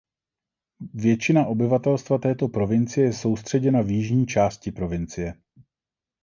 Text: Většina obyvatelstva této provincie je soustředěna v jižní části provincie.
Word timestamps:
Většina 0.93 1.45
obyvatelstva 1.45 2.17
této 2.17 2.47
provincie 2.47 3.05
je 3.05 3.13
soustředěna 3.13 3.81
v 3.81 3.89
jižní 3.91 4.25
části 4.25 4.71
provincie. 4.71 5.33